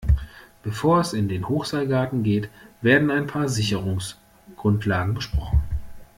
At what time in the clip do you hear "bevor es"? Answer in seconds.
0.63-1.13